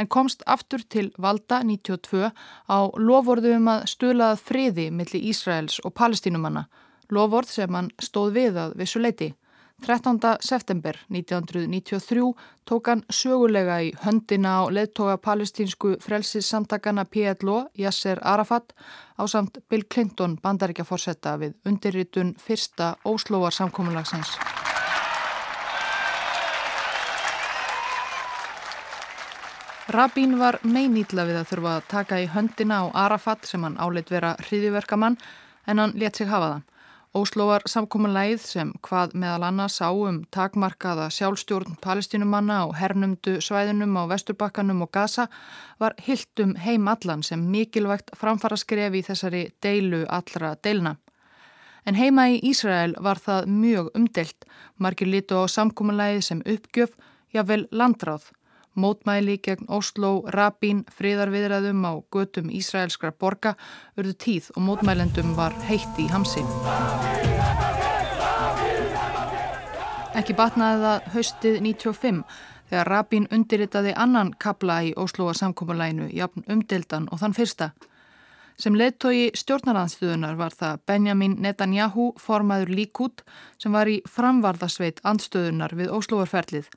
[0.01, 2.33] en komst aftur til Valda 92
[2.73, 6.71] á lofvorðu um að stuðlaða friði millir Ísraels og palestínumanna.
[7.12, 9.35] Lofvorð sem hann stóð við að vissu leiti.
[9.85, 10.19] 13.
[10.41, 12.35] september 1993
[12.65, 18.73] tók hann sögulega í höndina á leðtoga palestínsku frelsissamtakana PLO Yasser Arafat
[19.21, 24.33] á samt Bill Clinton bandaríkja fórsetta við undirritun fyrsta óslóvar samkómulagsins.
[29.89, 34.09] Rabin var meinýtla við að þurfa að taka í höndina á Arafat sem hann áleitt
[34.11, 35.21] vera hriðiverkamann
[35.67, 36.76] en hann let sig hafa það.
[37.16, 44.05] Óslóar samkominleið sem hvað meðal annars á um takmarkaða sjálfstjórn palestinumanna og hernumdu svæðunum á
[44.11, 45.24] Vesturbakkanum og Gaza
[45.81, 50.98] var hildum heim allan sem mikilvægt framfara skref í þessari deilu allra deilna.
[51.88, 54.44] En heima í Ísrael var það mjög umdelt,
[54.76, 56.98] margir litu á samkominleið sem uppgjöf,
[57.33, 58.29] jável landráð
[58.77, 63.55] Mótmæli gegn Oslo, Rabin, friðarviðræðum á götum Ísraelskra borga
[63.97, 66.45] urðu tíð og mótmælendum var heitt í hamsi.
[70.17, 72.23] Ekki batnaði það haustið 95
[72.71, 77.71] þegar Rabin undirritaði annan kabla í Osloa samkómulæinu jafn umdeldan og þann fyrsta.
[78.57, 83.21] Sem leittói stjórnarhansstöðunar var það Benjamin Netanyahu formaður Líkút
[83.61, 86.71] sem var í framvarðasveit andstöðunar við Osloarferlið.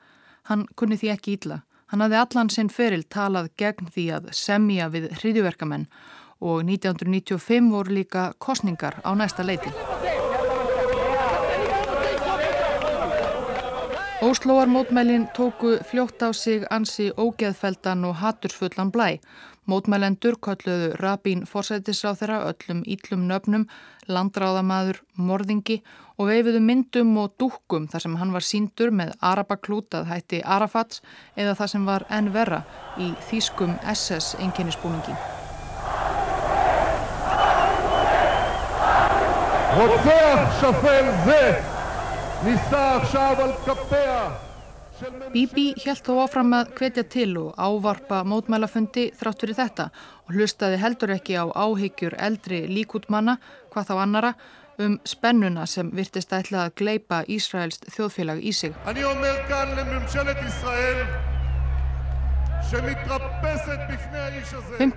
[0.52, 1.62] Hann kunni því ekki ítla.
[1.90, 5.88] Hann hafði allan sinn feril talað gegn því að semja við hriðjuverkamenn
[6.40, 9.74] og 1995 voru líka kostningar á næsta leiti.
[14.22, 19.18] Óslóar mótmælin tóku fljótt á sig ansi ógeðfeldan og hatursfullan blæ.
[19.70, 23.68] Mótmælendur kölluðu rabín fórsættisráþera öllum íllum nöfnum,
[24.10, 25.78] landráðamaður, morðingi
[26.18, 31.04] og veifuðu myndum og dúkkum þar sem hann var síndur með arabaklútað hætti Arafats
[31.36, 32.64] eða þar sem var enn verra
[32.98, 35.16] í þýskum SS-enginnispúningi.
[39.80, 41.74] Róttar, sjáfell, þið!
[42.44, 44.49] Nýsta, sjáfell, kappea!
[45.34, 49.86] Bibi helt þó áfram að hvetja til og ávarpa mótmælafundi þrátt fyrir þetta
[50.26, 53.38] og hlustaði heldur ekki á áhyggjur eldri líkútmanna,
[53.72, 54.34] hvað þá annara,
[54.80, 58.76] um spennuna sem virtist ætla að gleipa Ísraels þjóðfélag í sig.
[62.70, 62.78] 5.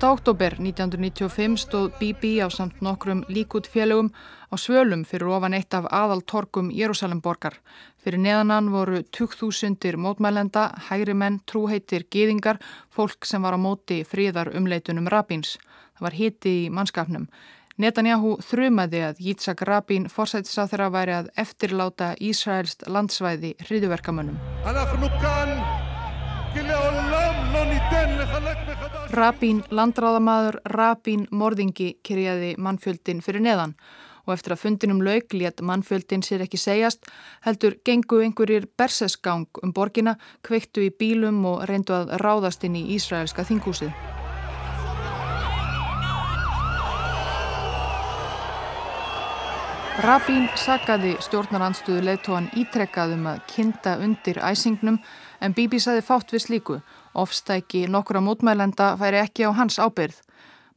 [0.04, 4.12] oktober 1995 stóð Bibi á samt nokkrum líkútfélögum
[4.52, 7.56] á svölum fyrir ofan eitt af aðaltorkum Jérúsalemborgar.
[7.96, 12.58] Fyrir neðanan voru 2000 mótmælenda, hægri menn, trúheitir, geðingar,
[12.92, 15.56] fólk sem var á móti fríðar umleitunum Rabins.
[15.96, 17.28] Það var hiti í mannskapnum.
[17.80, 24.37] Netanyahu þrumaði að Yitzhak Rabin forsættisað þeirra væri að eftirláta Ísraelst landsvæði hriðuverkamönnum.
[29.12, 33.75] Rabín landráðamaður, Rabín morðingi kyrjaði mannfjöldin fyrir neðan
[34.27, 37.09] og eftir að fundinum lauk létt mannfjöldin sér ekki segjast
[37.47, 42.85] heldur gengu einhverjir bersesgang um borgina, kveiktu í bílum og reyndu að ráðast inn í
[42.97, 43.93] Ísraelska þinghúsið.
[50.03, 54.97] Rabín sagaði stjórnarandstöðu leittóan ítrekkaðum að kinda undir æsingnum
[55.42, 56.78] en Bibi saði fátt við slíku.
[57.18, 60.20] Ofstæki nokkura mótmælenda færi ekki á hans ábyrð.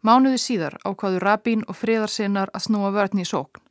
[0.06, 3.62] Mánuði síðar ákvaðu Rabín og friðarsinnar að snúa vörðni í sókn.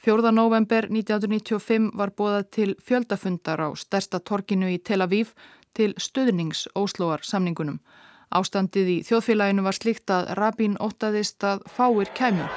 [0.00, 0.32] 4.
[0.32, 5.34] november 1995 var bóðað til fjöldafundar á stærsta torkinu í Tel Aviv
[5.76, 7.80] til stuðnings Óslóar samningunum.
[8.32, 12.48] Ástandið í þjóðfélaginu var slíkt að Rabín ótaðist að fáir kæmu.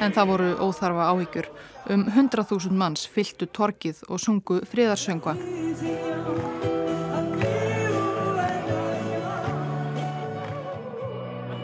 [0.00, 1.48] En það voru óþarfa áhyggjur.
[1.92, 5.36] Um 100.000 manns fyltu torkið og sungu friðarsöngva.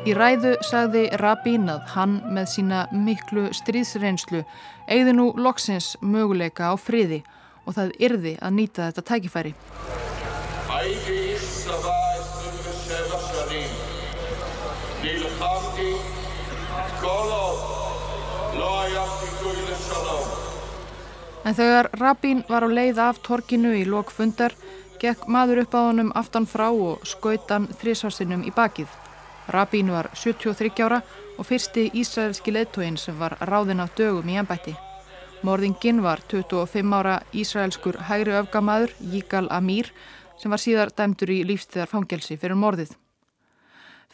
[0.06, 4.44] Í ræðu sagði Rabín að hann með sína miklu stríðsreynslu
[4.86, 7.24] eigði nú loksins möguleika á friði
[7.66, 9.54] og það yrði að nýta þetta tækifæri.
[21.46, 24.54] En þegar Rabín var á leið af torkinu í lok fundar,
[24.98, 28.90] gekk maður upp á honum aftan frá og skautan þrísvarsinnum í bakið.
[29.54, 31.00] Rabín var 73 ára
[31.38, 34.74] og fyrsti ísraelski leittóin sem var ráðinn af dögum í ennbætti.
[35.46, 39.92] Morðingin var 25 ára ísraelskur hægri öfgamaður, Jíkal Amír,
[40.42, 42.96] sem var síðar dæmdur í lífstíðarfangelsi fyrir morðið.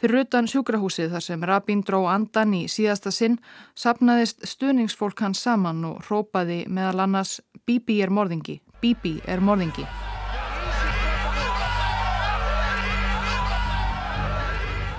[0.03, 3.37] Fyrir utan sjúkrahúsið þar sem Rabin dró andan í síðasta sinn
[3.79, 9.87] sapnaðist stuðningsfólk hans saman og rópaði meðal annars Bibi er morðingi, Bibi er morðingi.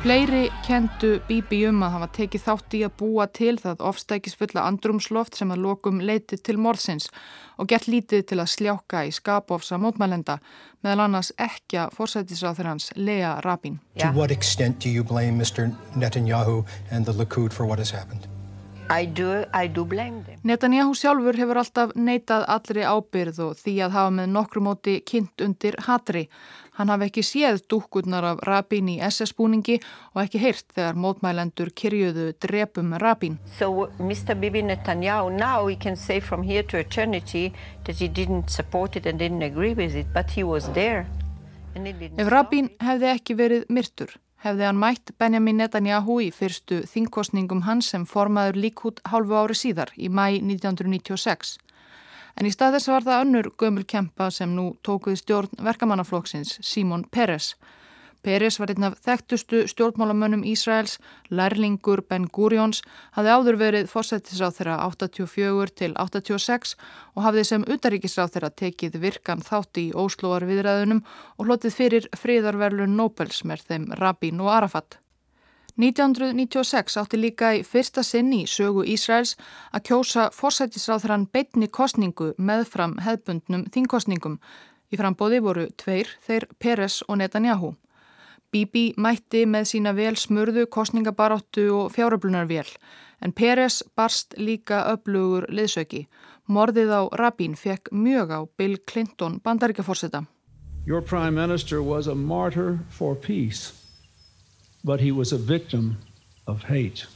[0.04, 5.38] Fleiri kentu Bibi um að hafa tekið þátt í að búa til það ofstækisfulla andrumsloft
[5.38, 7.06] sem að lokum leiti til morðsins
[7.56, 10.36] og gert lítið til að sljáka í skapofsa mótmælenda
[10.84, 13.80] meðal annars ekki að fórsættisráður hans Lea Rabin.
[14.04, 15.72] To what extent do you blame Mr.
[15.96, 18.28] Netanyahu and the Likud for what has happened?
[18.90, 19.88] I do, I do
[20.44, 25.40] Netanyahu sjálfur hefur alltaf neitað allri ábyrð og því að hafa með nokkru móti kynnt
[25.40, 26.28] undir hatri.
[26.74, 29.76] Hann hafi ekki séð dúkkurnar af Rabin í SS-búningi
[30.14, 33.38] og ekki heyrt þegar mótmælendur kyrjuðu drepum Rabin.
[33.58, 34.34] So Mr.
[34.34, 37.52] Bibi Netanyahu now we can say from here to eternity
[37.84, 41.06] that he didn't support it and didn't agree with it but he was there.
[41.74, 44.12] Ef Rabin hefði ekki verið myrtur
[44.44, 49.92] hefði hann mætt Benjamin Netanyahu í fyrstu þingkostningum hans sem formaður líkút hálfu ári síðar
[49.96, 51.56] í mæ 1996.
[52.34, 57.06] En í stað þess var það önnur gömul kempa sem nú tókuði stjórn verkamannaflokksins, Simon
[57.10, 57.54] Peres.
[58.24, 60.96] Peres var einn af þekktustu stjórnmálamönnum Ísraels,
[61.28, 62.80] lærlingur Ben Gurions,
[63.12, 66.72] hafði áður verið fórsættisráð þeirra 84 til 86
[67.12, 71.04] og hafði sem utaríkisráð þeirra tekið virkan þátti í óslóar viðræðunum
[71.36, 75.03] og hlotið fyrir fríðarverlun Nobels með þeim Rabin og Arafat.
[75.74, 79.32] 1996 átti líka í fyrsta sinn í sögu Ísraels
[79.74, 84.38] að kjósa forsættisráþrann beitni kostningu meðfram hefbundnum þingkostningum.
[84.94, 87.72] Í frambóði voru tveir, þeir Peres og Netanyahu.
[88.54, 92.70] Bibi mætti með sína vel smurðu kostningabaráttu og fjáröflunarvél
[93.24, 96.06] en Peres barst líka öflugur liðsöki.
[96.46, 100.22] Morðið á Rabin fekk mjög á Bill Clinton bandaríkaforsetta.
[100.86, 103.83] Your prime minister was a martyr for peace
[104.84, 105.96] but he was a victim
[106.46, 107.06] of hate.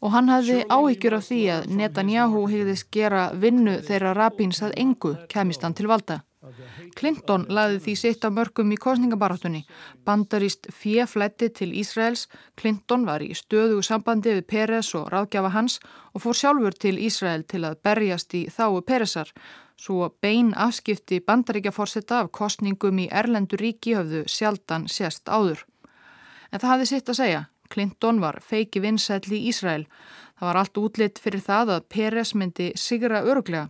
[0.00, 5.14] Og hann hafði áhyggjur af því að Netanyahu hegðist gera vinnu þeirra Rabins að engu
[5.28, 6.22] kemist hann til valda.
[6.96, 9.60] Clinton laði því sitt af mörgum í kostningabaráttunni.
[10.08, 12.22] Bandarist fjeflætti til Ísraels.
[12.56, 15.76] Clinton var í stöðu sambandi við Peres og ráðgjafa hans
[16.14, 19.28] og fór sjálfur til Ísrael til að berjast í þáu Peresar.
[19.76, 25.66] Svo bein afskipti bandaríkjaforsetta af kostningum í Erlendur ríki höfðu sjaldan sérst áður.
[26.50, 27.40] En það hafði sitt að segja.
[27.70, 29.86] Clinton var feiki vinsætli í Ísrael.
[30.40, 33.68] Það var allt útlitt fyrir það að Peres myndi sigra öruglega.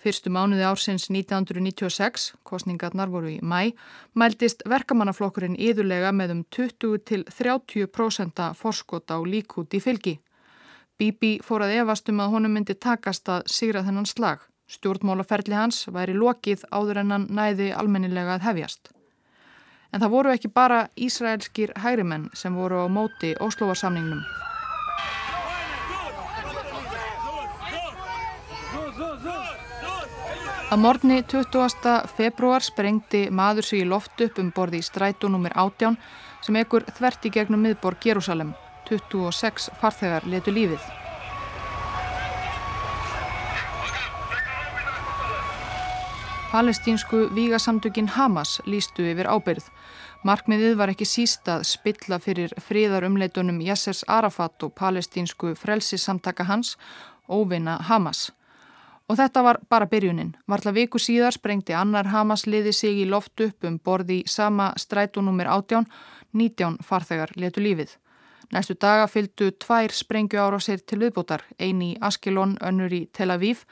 [0.00, 3.74] Fyrstu mánuði ársins 1996, kostningarnar voru í mæ,
[4.16, 10.14] mæltist verkamannaflokkurinn yðurlega með um 20-30% forskot á líkút í fylgi.
[10.96, 14.46] Bibi fór að efast um að honum myndi takast að sigra þennan slag.
[14.70, 18.92] Stjórnmálaferli hans væri lokið áður en hann næði almennilega að hefjast.
[19.90, 24.22] En það voru ekki bara Ísraelskir hægrimenn sem voru á móti Óslóvarsamningnum.
[30.70, 31.94] Að morgni 20.
[32.14, 35.98] februar sprengti maður sig í loft upp um borði í strætónumir 18
[36.46, 38.54] sem ekkur þverti gegnum miðborg Jérúsalem.
[38.86, 40.99] 26 farþegar letu lífið.
[46.50, 49.68] Palestínsku vígasamtökin Hamas lístu yfir ábyrð.
[50.26, 56.72] Markmiðið var ekki síst að spilla fyrir fríðarumleitunum Yassers Arafat og palestínsku frelsisamtaka hans,
[57.30, 58.32] óvinna Hamas.
[59.06, 60.32] Og þetta var bara byrjunin.
[60.50, 65.46] Varla viku síðar sprengti annar Hamas liði sig í loft upp um borði sama strætónumir
[65.46, 65.86] 18,
[66.34, 67.94] 19 farþegar letu lífið.
[68.50, 73.30] Næstu daga fylgdu tvær sprengju ára sér til viðbótar, eini í Askelon, önnur í Tel
[73.30, 73.62] Aviv,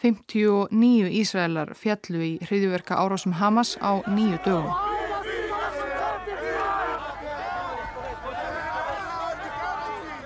[0.00, 4.72] 59 Ísraelar fjallu í hriðjuverka árásum Hamas á nýju dögum.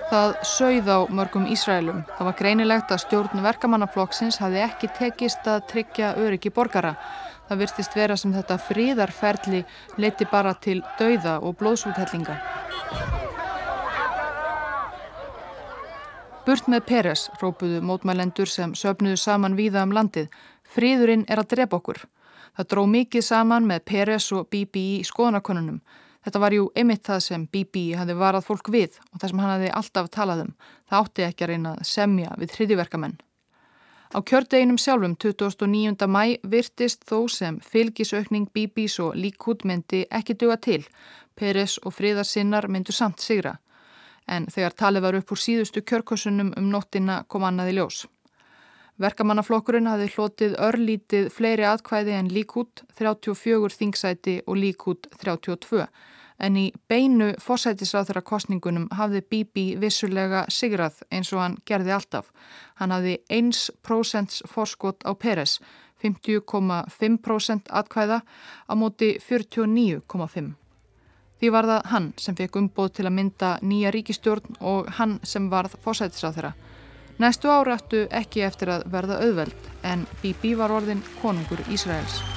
[0.07, 2.05] Það sögð á mörgum Ísraelum.
[2.15, 6.95] Það var greinilegt að stjórn verkamannaflokksins hafi ekki tekist að tryggja öryggi borgara.
[7.49, 9.65] Það virtist vera sem þetta fríðarferli
[9.99, 12.39] leiti bara til dauða og blóðsúthellinga.
[16.47, 20.29] Burt með Peres, rópuðu mótmælendur sem söpnuðu saman víða um landið.
[20.63, 21.97] Fríðurinn er að drepa okkur.
[22.55, 25.81] Það dró mikið saman með Peres og BBI í skoðanakonunum.
[26.23, 29.53] Þetta var jú einmitt það sem BBI hafði varað fólk við og það sem hann
[29.57, 30.55] hafði alltaf talað um.
[30.87, 33.19] Það átti ekki að reyna að semja við hriðiverkamenn.
[34.15, 36.07] Á kjördeginum sjálfum 2009.
[36.07, 40.85] mæ virtist þó sem fylgisaukning BBIs og líkút myndi ekki duga til.
[41.35, 43.57] Peres og fríðarsinnar myndu samt sigra
[44.27, 48.05] en þegar talið var upp úr síðustu kjörkosunum um nóttina kom annaði ljós.
[48.97, 55.85] Verkamannaflokkurinn hafði hlotið örlítið fleiri atkvæði en líkút 34 þingsæti og líkút 32
[56.37, 62.29] en í beinu fósætisráþara kostningunum hafði Bibi vissulega sigrað eins og hann gerði alltaf.
[62.77, 65.57] Hann hafði 1% fórskot á Peres,
[66.03, 70.66] 50,5% atkvæða á móti 49,5%.
[71.37, 75.51] Því var það hann sem fekk umboð til að mynda nýja ríkistjórn og hann sem
[75.51, 76.53] varð fósætisráð þeirra.
[77.21, 82.36] Næstu áratu ekki eftir að verða auðveld en Bibi var orðin konungur Ísraels.